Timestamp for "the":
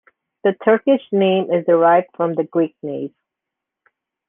0.43-0.53, 2.33-2.43